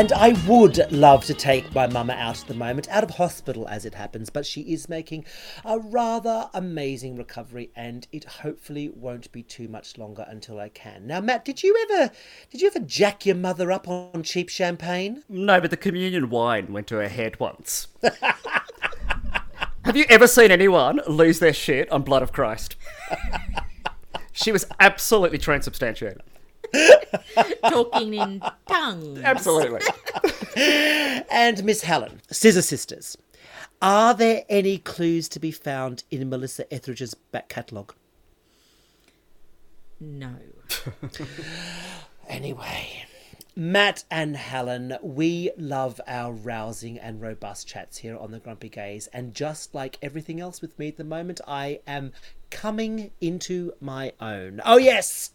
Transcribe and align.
And 0.00 0.12
I 0.12 0.32
would 0.48 0.90
love 0.90 1.26
to 1.26 1.34
take 1.34 1.74
my 1.74 1.86
mama 1.86 2.14
out 2.14 2.40
at 2.40 2.46
the 2.46 2.54
moment, 2.54 2.88
out 2.88 3.04
of 3.04 3.10
hospital 3.10 3.68
as 3.68 3.84
it 3.84 3.92
happens, 3.92 4.30
but 4.30 4.46
she 4.46 4.62
is 4.62 4.88
making 4.88 5.26
a 5.62 5.78
rather 5.78 6.48
amazing 6.54 7.16
recovery 7.16 7.70
and 7.76 8.08
it 8.10 8.24
hopefully 8.24 8.88
won't 8.88 9.30
be 9.30 9.42
too 9.42 9.68
much 9.68 9.98
longer 9.98 10.24
until 10.26 10.58
I 10.58 10.70
can. 10.70 11.06
Now, 11.06 11.20
Matt, 11.20 11.44
did 11.44 11.62
you 11.62 11.76
ever 11.90 12.10
did 12.48 12.62
you 12.62 12.68
ever 12.68 12.78
jack 12.78 13.26
your 13.26 13.36
mother 13.36 13.70
up 13.70 13.88
on 13.88 14.22
cheap 14.22 14.48
champagne? 14.48 15.22
No, 15.28 15.60
but 15.60 15.70
the 15.70 15.76
communion 15.76 16.30
wine 16.30 16.72
went 16.72 16.86
to 16.86 16.96
her 16.96 17.08
head 17.08 17.38
once. 17.38 17.88
Have 19.84 19.96
you 19.96 20.06
ever 20.08 20.26
seen 20.26 20.50
anyone 20.50 21.02
lose 21.08 21.40
their 21.40 21.52
shit 21.52 21.92
on 21.92 22.04
Blood 22.04 22.22
of 22.22 22.32
Christ? 22.32 22.74
she 24.32 24.50
was 24.50 24.64
absolutely 24.80 25.36
transubstantiated. 25.36 26.22
Talking 27.68 28.14
in 28.14 28.42
tongues. 28.68 29.20
Absolutely. 29.22 29.80
And 31.30 31.62
Miss 31.64 31.82
Helen, 31.82 32.20
Scissor 32.30 32.62
Sisters. 32.62 33.16
Are 33.80 34.14
there 34.14 34.44
any 34.48 34.78
clues 34.78 35.28
to 35.30 35.38
be 35.38 35.52
found 35.52 36.02
in 36.10 36.28
Melissa 36.28 36.70
Etheridge's 36.74 37.14
back 37.14 37.48
catalogue? 37.48 37.94
No. 40.00 40.34
Anyway, 42.30 43.06
Matt 43.56 44.04
and 44.08 44.36
Helen, 44.36 44.96
we 45.02 45.50
love 45.58 46.00
our 46.06 46.32
rousing 46.32 46.96
and 46.96 47.20
robust 47.20 47.66
chats 47.66 47.98
here 47.98 48.16
on 48.16 48.30
the 48.30 48.38
Grumpy 48.38 48.68
Gaze, 48.68 49.08
and 49.08 49.34
just 49.34 49.74
like 49.74 49.98
everything 50.00 50.40
else 50.40 50.60
with 50.62 50.78
me 50.78 50.86
at 50.86 50.96
the 50.96 51.02
moment, 51.02 51.40
I 51.48 51.80
am 51.88 52.12
coming 52.50 53.10
into 53.20 53.72
my 53.80 54.12
own. 54.20 54.60
Oh, 54.64 54.76
yes! 54.76 55.30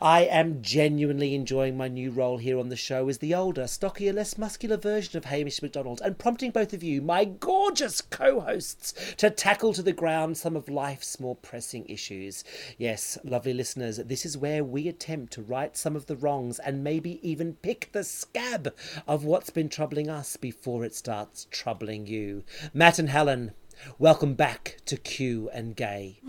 I 0.00 0.22
am 0.24 0.62
genuinely 0.62 1.34
enjoying 1.34 1.76
my 1.76 1.88
new 1.88 2.10
role 2.10 2.38
here 2.38 2.58
on 2.58 2.68
the 2.68 2.76
show 2.76 3.08
as 3.08 3.18
the 3.18 3.34
older, 3.34 3.66
stockier, 3.66 4.12
less 4.12 4.38
muscular 4.38 4.76
version 4.76 5.16
of 5.16 5.24
Hamish 5.24 5.62
Macdonald 5.62 6.00
and 6.04 6.18
prompting 6.18 6.50
both 6.50 6.72
of 6.72 6.82
you, 6.82 7.02
my 7.02 7.24
gorgeous 7.24 8.00
co 8.00 8.40
hosts, 8.40 8.94
to 9.16 9.30
tackle 9.30 9.72
to 9.74 9.82
the 9.82 9.92
ground 9.92 10.36
some 10.36 10.56
of 10.56 10.68
life's 10.68 11.18
more 11.18 11.36
pressing 11.36 11.84
issues. 11.86 12.44
Yes, 12.78 13.18
lovely 13.24 13.54
listeners, 13.54 13.96
this 13.96 14.24
is 14.24 14.38
where 14.38 14.62
we 14.62 14.88
attempt 14.88 15.32
to 15.34 15.42
right 15.42 15.76
some 15.76 15.96
of 15.96 16.06
the 16.06 16.16
wrongs 16.16 16.58
and 16.58 16.84
maybe 16.84 17.18
even 17.28 17.54
pick 17.54 17.90
the 17.92 18.04
scab 18.04 18.72
of 19.06 19.24
what's 19.24 19.50
been 19.50 19.68
troubling 19.68 20.08
us 20.08 20.36
before 20.36 20.84
it 20.84 20.94
starts 20.94 21.46
troubling 21.50 22.06
you. 22.06 22.44
Matt 22.72 22.98
and 22.98 23.08
Helen, 23.08 23.52
welcome 23.98 24.34
back 24.34 24.78
to 24.86 24.96
Q 24.96 25.50
and 25.52 25.76
Gay. 25.76 26.20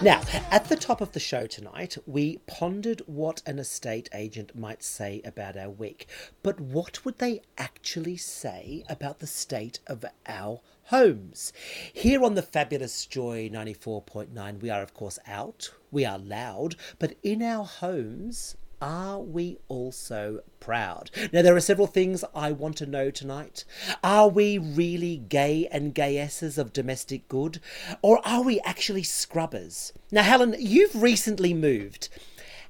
Now, 0.00 0.22
at 0.52 0.68
the 0.68 0.76
top 0.76 1.00
of 1.00 1.10
the 1.10 1.18
show 1.18 1.48
tonight, 1.48 1.98
we 2.06 2.38
pondered 2.46 3.02
what 3.06 3.42
an 3.46 3.58
estate 3.58 4.08
agent 4.14 4.54
might 4.54 4.84
say 4.84 5.20
about 5.24 5.56
our 5.56 5.70
week. 5.70 6.06
But 6.40 6.60
what 6.60 7.04
would 7.04 7.18
they 7.18 7.42
actually 7.56 8.16
say 8.16 8.84
about 8.88 9.18
the 9.18 9.26
state 9.26 9.80
of 9.88 10.04
our 10.24 10.60
homes? 10.84 11.52
Here 11.92 12.22
on 12.22 12.36
the 12.36 12.42
fabulous 12.42 13.06
Joy 13.06 13.50
94.9, 13.52 14.60
we 14.60 14.70
are, 14.70 14.82
of 14.82 14.94
course, 14.94 15.18
out, 15.26 15.72
we 15.90 16.04
are 16.04 16.18
loud, 16.18 16.76
but 17.00 17.16
in 17.24 17.42
our 17.42 17.64
homes, 17.64 18.56
are 18.80 19.18
we 19.18 19.58
also 19.68 20.40
proud? 20.60 21.10
Now, 21.32 21.42
there 21.42 21.56
are 21.56 21.60
several 21.60 21.86
things 21.86 22.24
I 22.34 22.52
want 22.52 22.76
to 22.78 22.86
know 22.86 23.10
tonight. 23.10 23.64
Are 24.04 24.28
we 24.28 24.58
really 24.58 25.16
gay 25.16 25.68
and 25.70 25.94
gayesses 25.94 26.58
of 26.58 26.72
domestic 26.72 27.28
good? 27.28 27.60
Or 28.02 28.20
are 28.26 28.42
we 28.42 28.60
actually 28.60 29.02
scrubbers? 29.02 29.92
Now, 30.12 30.22
Helen, 30.22 30.54
you've 30.58 31.00
recently 31.00 31.54
moved. 31.54 32.08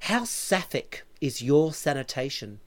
How 0.01 0.23
sapphic 0.23 1.03
is 1.21 1.41
your 1.41 1.73
sanitation? 1.73 2.59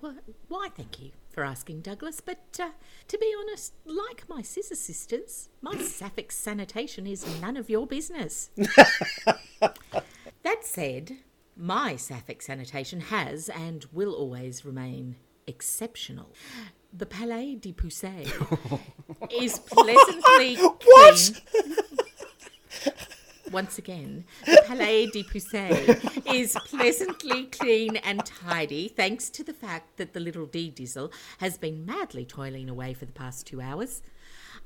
Well, 0.00 0.16
why, 0.48 0.68
thank 0.76 1.00
you 1.00 1.10
for 1.30 1.44
asking, 1.44 1.80
Douglas. 1.80 2.20
But 2.20 2.58
uh, 2.60 2.70
to 3.08 3.18
be 3.18 3.34
honest, 3.38 3.72
like 3.84 4.28
my 4.28 4.42
scissor 4.42 4.74
sisters, 4.74 5.48
my 5.62 5.76
sapphic 5.82 6.30
sanitation 6.32 7.06
is 7.06 7.40
none 7.40 7.56
of 7.56 7.70
your 7.70 7.86
business. 7.86 8.50
that 9.60 9.74
said, 10.62 11.18
my 11.58 11.96
sapphic 11.96 12.40
sanitation 12.40 13.00
has 13.00 13.48
and 13.48 13.84
will 13.92 14.12
always 14.14 14.64
remain 14.64 15.16
exceptional. 15.46 16.32
The 16.92 17.04
Palais 17.06 17.56
de 17.56 17.72
Poussey 17.72 18.24
is 19.42 19.58
pleasantly 19.58 20.56
What? 20.56 21.40
clean. 21.50 21.74
Once 23.50 23.78
again, 23.78 24.24
the 24.44 24.62
Palais 24.66 25.06
de 25.06 25.22
Poussey 25.24 26.34
is 26.34 26.54
pleasantly 26.66 27.46
clean 27.46 27.96
and 27.96 28.24
tidy 28.26 28.88
thanks 28.88 29.30
to 29.30 29.42
the 29.42 29.54
fact 29.54 29.96
that 29.96 30.12
the 30.12 30.20
little 30.20 30.44
D 30.46 30.70
Dizzle 30.70 31.10
has 31.38 31.56
been 31.56 31.84
madly 31.86 32.24
toiling 32.26 32.68
away 32.68 32.92
for 32.94 33.06
the 33.06 33.12
past 33.12 33.46
two 33.46 33.60
hours. 33.60 34.02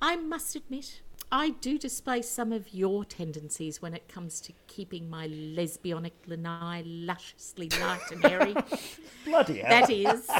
I 0.01 0.17
must 0.17 0.57
admit, 0.57 1.01
I 1.35 1.49
do 1.63 1.79
display 1.79 2.21
some 2.21 2.53
of 2.53 2.75
your 2.75 3.07
tendencies 3.07 3.81
when 3.81 3.95
it 3.95 4.07
comes 4.07 4.39
to 4.43 4.53
keeping 4.67 5.09
my 5.09 5.29
lesbianic 5.29 6.13
lanai 6.27 6.83
lusciously 6.85 7.71
light 7.81 8.03
and 8.13 8.23
airy. 8.23 8.55
Bloody 9.25 9.61
hell. 9.61 9.71
That 9.71 9.89
is, 9.89 10.31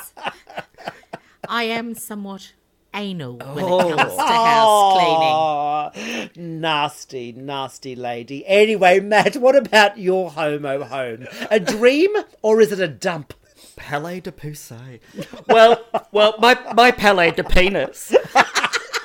I 1.49 1.65
am 1.65 1.95
somewhat 1.95 2.53
anal 2.93 3.39
when 3.39 3.65
it 3.65 3.97
comes 3.97 4.13
to 4.13 4.21
oh. 4.21 4.45
house 4.45 5.93
cleaning. 5.95 6.37
Oh, 6.37 6.59
nasty, 6.61 7.33
nasty 7.33 7.97
lady. 7.97 8.47
Anyway, 8.47 9.01
Matt, 9.01 9.37
what 9.37 9.57
about 9.57 9.97
your 9.97 10.33
homo 10.33 10.85
home? 10.85 11.27
A 11.51 11.59
dream 11.59 12.11
or 12.43 12.61
is 12.61 12.71
it 12.71 12.81
a 12.81 12.89
dump? 12.89 13.33
Palais 13.77 14.21
de 14.21 14.31
Poussey. 14.31 15.01
Well, 15.49 15.83
well, 16.13 16.35
my 16.39 16.59
my 16.75 16.91
Palais 16.91 17.31
de 17.31 17.45
penis. 17.45 18.15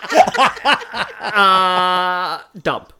uh, 1.21 2.41
dump. 2.61 2.93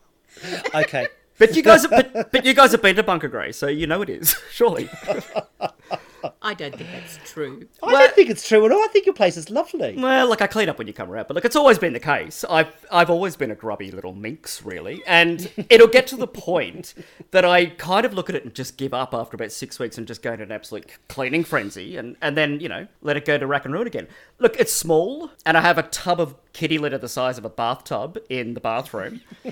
Okay. 0.73 1.07
But 1.38 1.55
you 1.55 1.61
guys, 1.61 1.85
but, 1.85 2.31
but 2.31 2.45
you 2.45 2.53
guys 2.53 2.71
have 2.71 2.81
been 2.81 2.95
to 2.95 3.03
Bunker 3.03 3.27
Grey, 3.27 3.51
so 3.51 3.67
you 3.67 3.85
know 3.85 4.01
it 4.01 4.09
is. 4.09 4.35
Surely. 4.51 4.89
I 6.47 6.53
don't 6.53 6.73
think 6.73 6.89
that's 6.91 7.19
true. 7.29 7.67
I 7.83 7.91
don't 7.91 8.15
think 8.15 8.29
it's 8.29 8.47
true 8.47 8.65
at 8.65 8.71
all. 8.71 8.81
I 8.81 8.88
think 8.88 9.05
your 9.05 9.13
place 9.13 9.35
is 9.35 9.49
lovely. 9.49 9.97
Well, 9.97 10.29
like 10.29 10.41
I 10.41 10.47
clean 10.47 10.69
up 10.69 10.77
when 10.77 10.88
you 10.88 10.94
come 10.94 11.11
around, 11.11 11.27
but 11.27 11.35
look, 11.35 11.44
it's 11.44 11.57
always 11.57 11.77
been 11.77 11.91
the 11.91 11.99
case. 11.99 12.45
I've 12.49 12.73
I've 12.89 13.09
always 13.09 13.35
been 13.35 13.51
a 13.51 13.55
grubby 13.55 13.91
little 13.91 14.13
minx, 14.13 14.63
really, 14.63 15.03
and 15.05 15.51
it'll 15.69 15.89
get 15.89 16.07
to 16.07 16.15
the 16.15 16.25
point 16.25 16.94
that 17.31 17.44
I 17.44 17.65
kind 17.65 18.05
of 18.05 18.13
look 18.13 18.29
at 18.29 18.35
it 18.35 18.45
and 18.45 18.55
just 18.55 18.77
give 18.77 18.94
up 18.94 19.13
after 19.13 19.35
about 19.35 19.51
six 19.51 19.77
weeks 19.77 19.97
and 19.97 20.07
just 20.07 20.21
go 20.21 20.31
into 20.31 20.45
an 20.45 20.53
absolute 20.53 20.89
cleaning 21.09 21.44
frenzy, 21.44 21.97
and 21.97 22.15
and 22.21 22.38
then 22.38 22.61
you 22.61 22.69
know 22.69 22.88
let 23.01 23.17
it 23.17 23.25
go 23.25 23.38
to 23.38 23.45
rack 23.45 23.65
and 23.65 23.73
ruin 23.73 23.85
again. 23.85 24.07
Look, 24.39 24.57
it's 24.57 24.71
small, 24.71 25.31
and 25.45 25.57
I 25.57 25.61
have 25.61 25.77
a 25.77 25.83
tub 25.83 26.21
of 26.21 26.33
kitty 26.53 26.77
litter 26.77 26.97
the 26.97 27.09
size 27.09 27.38
of 27.38 27.43
a 27.43 27.50
bathtub 27.50 28.17
in 28.29 28.53
the 28.53 28.61
bathroom. 28.61 29.19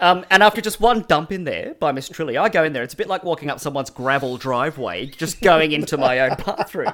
Um, 0.00 0.24
and 0.30 0.42
after 0.42 0.60
just 0.60 0.80
one 0.80 1.02
dump 1.02 1.30
in 1.30 1.44
there 1.44 1.74
by 1.78 1.92
Miss 1.92 2.08
Trilly, 2.08 2.36
I 2.36 2.48
go 2.48 2.64
in 2.64 2.72
there. 2.72 2.82
It's 2.82 2.94
a 2.94 2.96
bit 2.96 3.06
like 3.06 3.22
walking 3.22 3.48
up 3.48 3.60
someone's 3.60 3.90
gravel 3.90 4.36
driveway, 4.36 5.06
just 5.06 5.40
going 5.40 5.72
into 5.72 5.96
my 5.96 6.18
own 6.30 6.36
bathroom. 6.44 6.92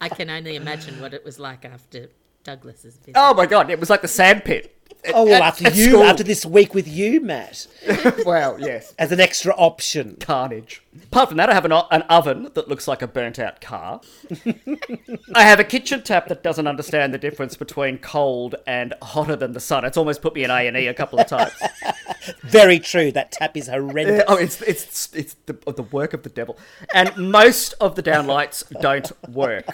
I 0.00 0.08
can 0.08 0.30
only 0.30 0.56
imagine 0.56 1.00
what 1.00 1.14
it 1.14 1.24
was 1.24 1.38
like 1.38 1.64
after 1.64 2.08
Douglas's 2.44 2.96
visit. 2.96 3.14
Oh 3.16 3.34
my 3.34 3.46
god, 3.46 3.70
it 3.70 3.80
was 3.80 3.90
like 3.90 4.02
the 4.02 4.08
sandpit. 4.08 4.72
Oh, 5.14 5.24
well, 5.24 5.34
At- 5.34 5.42
after 5.42 5.66
at 5.68 5.76
you, 5.76 5.90
school. 5.90 6.02
after 6.02 6.24
this 6.24 6.44
week 6.44 6.74
with 6.74 6.88
you, 6.88 7.20
Matt, 7.20 7.68
Well, 8.26 8.58
yes. 8.58 8.92
as 8.98 9.12
an 9.12 9.20
extra 9.20 9.54
option. 9.54 10.16
Carnage. 10.18 10.82
Apart 11.04 11.28
from 11.28 11.36
that, 11.38 11.48
I 11.48 11.54
have 11.54 11.64
an, 11.64 11.70
o- 11.72 11.86
an 11.92 12.02
oven 12.02 12.50
that 12.54 12.66
looks 12.68 12.88
like 12.88 13.02
a 13.02 13.06
burnt 13.06 13.38
out 13.38 13.60
car. 13.60 14.00
I 15.34 15.42
have 15.42 15.60
a 15.60 15.64
kitchen 15.64 16.02
tap 16.02 16.26
that 16.28 16.42
doesn't 16.42 16.66
understand 16.66 17.14
the 17.14 17.18
difference 17.18 17.56
between 17.56 17.98
cold 17.98 18.56
and 18.66 18.94
hotter 19.00 19.36
than 19.36 19.52
the 19.52 19.60
sun. 19.60 19.84
It's 19.84 19.96
almost 19.96 20.22
put 20.22 20.34
me 20.34 20.42
in 20.42 20.50
A 20.50 20.66
and 20.66 20.76
E 20.76 20.88
a 20.88 20.94
couple 20.94 21.20
of 21.20 21.28
times. 21.28 21.52
Very 22.42 22.78
true. 22.78 23.12
That 23.12 23.32
tap 23.32 23.56
is 23.56 23.68
horrendous. 23.68 24.24
oh, 24.28 24.36
it's 24.36 24.60
it's 24.62 25.14
it's 25.14 25.34
the, 25.46 25.52
the 25.72 25.82
work 25.82 26.12
of 26.12 26.22
the 26.22 26.28
devil, 26.28 26.58
and 26.94 27.16
most 27.16 27.74
of 27.80 27.94
the 27.94 28.02
downlights 28.02 28.68
don't 28.80 29.10
work. 29.30 29.66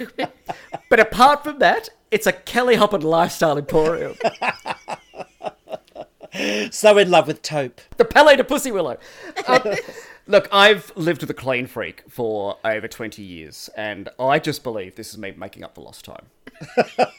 But 0.89 1.01
apart 1.01 1.45
from 1.45 1.59
that, 1.61 1.89
it's 2.11 2.27
a 2.27 2.33
Kelly 2.33 2.77
Hoppen 2.77 3.03
lifestyle 3.03 3.57
emporium. 3.59 4.15
So 6.71 6.97
in 6.97 7.11
love 7.11 7.27
with 7.27 7.43
taupe. 7.43 7.81
the 7.99 8.05
Palais 8.07 8.37
de 8.37 8.45
Pussy 8.45 8.73
Willow. 8.73 8.97
Um, 9.47 9.63
look, 10.27 10.49
I've 10.51 10.91
lived 10.97 11.21
with 11.21 11.31
a 11.31 11.35
clean 11.35 11.67
freak 11.67 12.05
for 12.09 12.57
over 12.65 12.89
20 12.89 13.23
years, 13.23 13.69
and 13.77 14.09
I 14.19 14.39
just 14.39 14.63
believe 14.63 14.97
this 14.97 15.11
is 15.11 15.19
me 15.19 15.35
making 15.37 15.63
up 15.63 15.75
for 15.75 15.83
lost 15.83 16.05
time. 16.05 16.27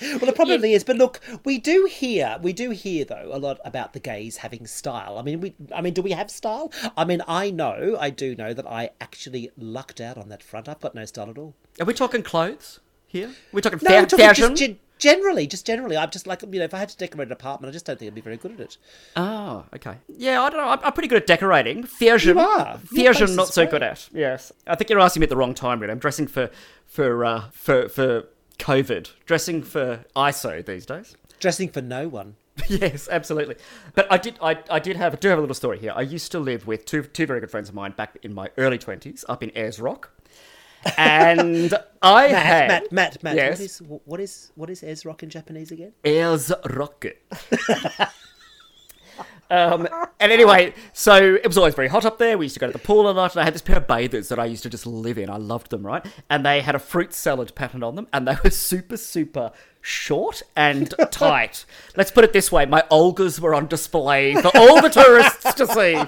Well, 0.00 0.28
it 0.28 0.34
probably 0.34 0.72
is, 0.74 0.82
but 0.82 0.96
look, 0.96 1.20
we 1.44 1.56
do 1.58 1.86
hear, 1.88 2.38
we 2.42 2.52
do 2.52 2.70
hear 2.70 3.04
though 3.04 3.30
a 3.32 3.38
lot 3.38 3.60
about 3.64 3.92
the 3.92 4.00
gays 4.00 4.38
having 4.38 4.66
style. 4.66 5.18
I 5.18 5.22
mean, 5.22 5.40
we, 5.40 5.54
I 5.72 5.80
mean, 5.82 5.94
do 5.94 6.02
we 6.02 6.10
have 6.10 6.30
style? 6.32 6.72
I 6.96 7.04
mean, 7.04 7.22
I 7.28 7.50
know, 7.52 7.96
I 8.00 8.10
do 8.10 8.34
know 8.34 8.52
that 8.54 8.66
I 8.66 8.90
actually 9.00 9.50
lucked 9.56 10.00
out 10.00 10.18
on 10.18 10.28
that 10.30 10.42
front. 10.42 10.68
I've 10.68 10.80
got 10.80 10.94
no 10.96 11.04
style 11.04 11.30
at 11.30 11.38
all. 11.38 11.54
Are 11.80 11.86
we 11.86 11.94
talking 11.94 12.22
clothes 12.24 12.80
here? 13.06 13.30
We're 13.52 13.60
talking 13.60 13.78
No, 13.82 13.90
fa- 13.90 13.96
I'm 13.98 14.06
talking 14.08 14.24
fashion? 14.26 14.50
just 14.50 14.60
gen- 14.62 14.78
generally, 14.98 15.46
just 15.46 15.64
generally. 15.64 15.96
I'm 15.96 16.10
just 16.10 16.26
like, 16.26 16.42
you 16.42 16.48
know, 16.58 16.64
if 16.64 16.74
I 16.74 16.78
had 16.78 16.88
to 16.88 16.96
decorate 16.96 17.28
an 17.28 17.32
apartment, 17.32 17.70
I 17.70 17.72
just 17.72 17.86
don't 17.86 17.96
think 17.98 18.08
I'd 18.10 18.14
be 18.16 18.20
very 18.20 18.36
good 18.36 18.52
at 18.52 18.60
it. 18.60 18.76
Oh, 19.14 19.64
okay. 19.76 19.94
Yeah, 20.08 20.42
I 20.42 20.50
don't 20.50 20.60
know. 20.60 20.68
I'm, 20.70 20.80
I'm 20.82 20.92
pretty 20.92 21.08
good 21.08 21.22
at 21.22 21.26
decorating. 21.28 21.84
Fashion, 21.84 22.36
You 22.36 22.42
are. 22.42 22.80
Your 22.90 23.04
place 23.14 23.18
fashion, 23.20 23.36
not 23.36 23.48
so 23.48 23.62
great. 23.62 23.70
good 23.70 23.82
at. 23.84 24.08
Yes, 24.12 24.52
I 24.66 24.74
think 24.74 24.90
you're 24.90 24.98
asking 25.00 25.20
me 25.20 25.24
at 25.24 25.30
the 25.30 25.36
wrong 25.36 25.54
time. 25.54 25.78
Really, 25.80 25.92
I'm 25.92 25.98
dressing 26.00 26.26
for 26.26 26.50
for 26.86 27.24
uh, 27.24 27.44
for 27.52 27.88
for 27.88 28.24
COVID. 28.64 29.10
Dressing 29.26 29.62
for 29.62 30.06
ISO 30.16 30.64
these 30.64 30.86
days. 30.86 31.14
Dressing 31.38 31.68
for 31.68 31.82
no 31.82 32.08
one. 32.08 32.36
yes, 32.68 33.10
absolutely. 33.10 33.56
But 33.94 34.10
I 34.10 34.16
did, 34.16 34.38
I, 34.40 34.56
I 34.70 34.78
did 34.78 34.96
have, 34.96 35.12
I 35.12 35.16
do 35.18 35.28
have 35.28 35.36
a 35.36 35.40
little 35.42 35.54
story 35.54 35.78
here. 35.78 35.92
I 35.94 36.00
used 36.00 36.32
to 36.32 36.38
live 36.38 36.66
with 36.66 36.86
two, 36.86 37.02
two 37.02 37.26
very 37.26 37.40
good 37.40 37.50
friends 37.50 37.68
of 37.68 37.74
mine 37.74 37.92
back 37.94 38.16
in 38.22 38.32
my 38.32 38.48
early 38.56 38.78
twenties, 38.78 39.22
up 39.28 39.42
in 39.42 39.52
Ayers 39.54 39.80
Rock, 39.80 40.12
and 40.96 41.74
I 42.02 42.28
Matt, 42.28 42.44
had 42.46 42.68
Matt, 42.68 42.92
Matt, 42.92 43.22
Matt. 43.22 43.36
Yes. 43.36 43.58
What 43.58 43.60
is 43.60 44.00
what 44.06 44.20
is 44.20 44.52
what 44.54 44.70
is 44.70 44.82
Ez 44.82 45.04
Rock 45.04 45.22
in 45.22 45.28
Japanese 45.28 45.70
again? 45.70 45.92
Ayers 46.02 46.50
Rock. 46.70 47.04
Um, 49.50 49.88
and 50.20 50.32
anyway, 50.32 50.74
so 50.92 51.16
it 51.16 51.46
was 51.46 51.58
always 51.58 51.74
very 51.74 51.88
hot 51.88 52.04
up 52.04 52.18
there. 52.18 52.38
We 52.38 52.46
used 52.46 52.54
to 52.54 52.60
go 52.60 52.66
to 52.66 52.72
the 52.72 52.78
pool 52.78 53.08
a 53.08 53.12
lot, 53.12 53.34
and 53.34 53.42
I 53.42 53.44
had 53.44 53.54
this 53.54 53.62
pair 53.62 53.76
of 53.76 53.86
bathers 53.86 54.28
that 54.28 54.38
I 54.38 54.46
used 54.46 54.62
to 54.64 54.70
just 54.70 54.86
live 54.86 55.18
in. 55.18 55.30
I 55.30 55.36
loved 55.36 55.70
them, 55.70 55.84
right? 55.84 56.04
And 56.30 56.44
they 56.44 56.60
had 56.60 56.74
a 56.74 56.78
fruit 56.78 57.12
salad 57.12 57.54
pattern 57.54 57.82
on 57.82 57.94
them, 57.94 58.08
and 58.12 58.26
they 58.26 58.36
were 58.42 58.50
super, 58.50 58.96
super 58.96 59.52
short 59.80 60.42
and 60.56 60.94
tight. 61.10 61.64
Let's 61.96 62.10
put 62.10 62.24
it 62.24 62.32
this 62.32 62.50
way: 62.50 62.66
my 62.66 62.82
Olgas 62.90 63.40
were 63.40 63.54
on 63.54 63.66
display 63.66 64.34
for 64.34 64.50
all 64.56 64.80
the 64.80 64.88
tourists 64.88 65.54
to 65.54 65.66
see. 65.66 66.02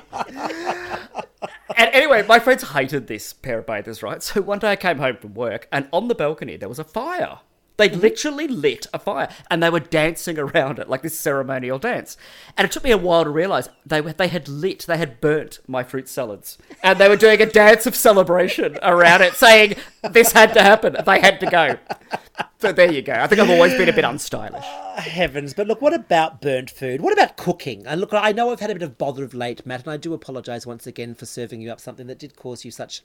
And 1.76 1.90
anyway, 1.93 2.25
my 2.26 2.38
friends 2.38 2.71
hated 2.71 3.07
this 3.07 3.33
pair 3.33 3.59
of 3.59 3.66
bathers, 3.66 4.02
right? 4.02 4.23
So 4.23 4.40
one 4.40 4.59
day 4.59 4.73
I 4.73 4.76
came 4.76 4.99
home 4.99 5.16
from 5.16 5.35
work, 5.35 5.69
and 5.71 5.88
on 5.93 6.09
the 6.09 6.14
balcony 6.14 6.57
there 6.57 6.69
was 6.69 6.78
a 6.78 6.85
fire. 6.85 7.40
They 7.76 7.88
mm-hmm. 7.88 8.00
literally 8.00 8.49
lit 8.49 8.87
a 8.92 8.99
fire, 8.99 9.28
and 9.50 9.62
they 9.62 9.71
were 9.71 9.80
dancing 9.80 10.38
around 10.38 10.78
it 10.78 10.88
like 10.88 11.02
this 11.02 11.18
ceremonial 11.18 11.78
dance. 11.78 12.16
And 12.56 12.64
it 12.64 12.73
took 12.73 12.85
me 12.85 12.90
a 12.90 12.99
while 12.99 13.25
to 13.25 13.30
realise 13.30 13.68
they 13.85 14.00
were, 14.00 14.12
they 14.12 14.28
had 14.28 14.49
lit, 14.49 14.87
they 14.87 14.97
had 14.97 15.21
burnt 15.21 15.61
my 15.66 15.83
fruit 15.83 16.09
salads, 16.09 16.59
and 16.83 16.99
they 16.99 17.09
were 17.09 17.16
doing 17.16 17.40
a 17.40 17.47
dance 17.47 17.87
of 17.87 17.95
celebration 17.95 18.78
around 18.83 19.23
it, 19.23 19.35
saying 19.35 19.76
this 20.11 20.33
had 20.33 20.54
to 20.54 20.62
happen, 20.62 20.97
they 21.04 21.21
had 21.21 21.40
to 21.40 21.47
go. 21.47 21.76
So 22.59 22.73
there 22.73 22.90
you 22.90 23.02
go. 23.02 23.12
I 23.12 23.26
think 23.26 23.40
I've 23.40 23.50
always 23.50 23.75
been 23.75 23.90
a 23.90 23.93
bit 23.93 24.05
unstylish. 24.05 24.64
Heavens, 24.97 25.52
but 25.52 25.66
look, 25.66 25.83
what 25.83 25.93
about 25.93 26.40
burnt 26.40 26.71
food? 26.71 27.02
What 27.02 27.12
about 27.12 27.37
cooking? 27.37 27.87
And 27.87 28.00
look, 28.00 28.14
I 28.14 28.33
know 28.33 28.50
I've 28.50 28.61
had 28.61 28.71
a 28.71 28.75
bit 28.75 28.83
of 28.83 28.97
bother 28.97 29.25
of 29.25 29.35
late, 29.35 29.66
Matt, 29.66 29.83
and 29.83 29.90
I 29.90 29.99
do 29.99 30.14
apologise 30.14 30.66
once 30.66 30.87
again 30.87 31.14
for 31.14 31.26
serving 31.26 31.61
you 31.61 31.71
up 31.71 31.81
something 31.81 32.07
that 32.07 32.19
did 32.19 32.35
cause 32.35 32.64
you 32.64 32.71
such 32.71 33.02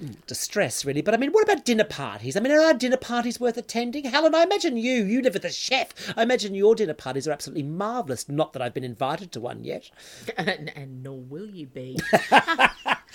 mm, 0.00 0.14
distress, 0.28 0.84
really. 0.84 1.02
But 1.02 1.14
I 1.14 1.16
mean, 1.16 1.32
what 1.32 1.42
about 1.42 1.64
dinner 1.64 1.84
parties? 1.84 2.36
I 2.36 2.40
mean, 2.40 2.52
are 2.52 2.60
our 2.60 2.74
dinner 2.74 2.96
parties 2.96 3.40
worth 3.40 3.56
attending? 3.56 4.04
Helen, 4.04 4.36
I 4.36 4.44
imagine 4.44 4.76
you, 4.76 5.04
you 5.04 5.20
live 5.20 5.34
with 5.34 5.44
a 5.44 5.50
chef. 5.50 5.92
I 6.16 6.22
imagine 6.22 6.54
your 6.54 6.76
dinner 6.76 6.94
parties 6.94 7.26
are 7.26 7.32
absolutely 7.32 7.64
marvellous. 7.64 8.28
Not 8.28 8.52
that 8.52 8.62
I've 8.62 8.74
been 8.74 8.84
invited 8.84 9.32
to 9.32 9.40
one 9.40 9.64
yet. 9.64 9.90
and, 10.36 10.72
and 10.76 11.02
nor 11.02 11.18
will 11.18 11.50
you 11.50 11.66
be. 11.66 11.98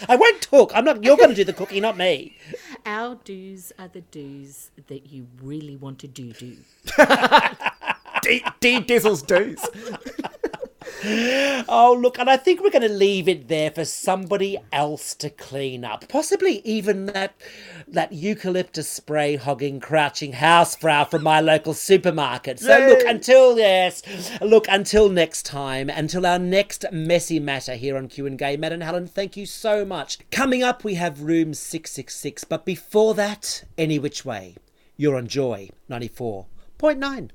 I 0.10 0.16
won't 0.16 0.42
talk. 0.42 0.72
I'm 0.76 0.84
not. 0.84 1.04
You're 1.04 1.18
going 1.18 1.30
to 1.30 1.36
do 1.36 1.44
the 1.44 1.54
cooking, 1.54 1.82
not 1.82 1.98
me. 1.98 2.38
Our 2.86 3.16
do's 3.24 3.72
are 3.78 3.88
the 3.88 4.02
do's 4.02 4.72
that 4.88 5.12
you 5.12 5.28
really 5.42 5.76
want 5.76 6.00
to 6.00 6.08
do 6.08 6.34
do. 6.34 6.58
D, 8.24 8.44
Dizzle's 8.82 9.22
do's. 9.22 9.64
Oh, 11.04 11.98
look, 12.00 12.20
and 12.20 12.30
I 12.30 12.38
think 12.38 12.62
we're 12.62 12.70
going 12.70 12.82
to 12.82 12.90
leave 12.90 13.28
it 13.28 13.48
there 13.48 13.72
for 13.72 13.86
somebody 13.86 14.58
else 14.72 15.16
to 15.16 15.30
clean 15.30 15.84
up. 15.84 16.08
Possibly 16.08 16.62
even 16.66 17.08
that 17.08 17.36
that 17.88 18.14
eucalyptus 18.14 18.88
spray 18.88 19.36
hogging, 19.36 19.80
crouching 19.80 20.34
housefrau 20.34 21.10
from 21.10 21.24
my 21.24 21.42
local 21.42 21.74
supermarket. 21.74 22.60
So 22.60 22.78
Yay. 22.78 22.88
look, 22.88 23.04
until 23.06 23.58
yes, 23.58 24.02
look 24.42 24.66
until 24.70 25.10
next 25.10 25.46
time, 25.46 25.90
until 25.90 26.26
our 26.26 26.40
next 26.40 26.86
messy 26.92 27.40
matter 27.40 27.76
here 27.76 27.98
on 27.98 28.08
Q 28.08 28.28
and 28.28 28.38
Gay, 28.38 28.58
Matt 28.58 28.72
and 28.72 28.84
Helen. 28.84 29.08
Thank 29.08 29.36
you 29.36 29.46
so 29.46 29.84
much. 29.84 30.20
Coming 30.32 30.64
up, 30.64 30.84
we 30.84 30.96
have 30.96 31.22
room 31.22 31.54
six 31.54 31.92
six 31.92 32.16
six, 32.16 32.44
but 32.44 32.66
before 32.66 33.14
that, 33.16 33.64
any 33.78 34.00
which 34.00 34.24
way, 34.24 34.56
you're 34.98 35.18
on 35.18 35.28
Joy 35.28 35.70
ninety 35.90 36.08
four 36.08 36.46
point 36.78 37.00
nine. 37.00 37.32